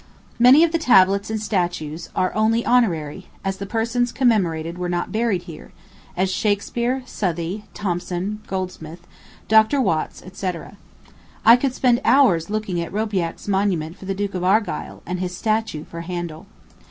[0.39, 5.11] Many of the tablets and statues are only honorary, as the persons commemorated were not
[5.11, 5.73] buried here;
[6.17, 9.05] as Shakspeare, Southey, Thomson, Goldsmith,
[9.47, 9.79] Dr.
[9.79, 10.51] Watts, &c.
[11.45, 15.37] I could spend hours looking at Roubilliac's monument for the Duke of Argyle and his
[15.37, 16.47] statue for Handel.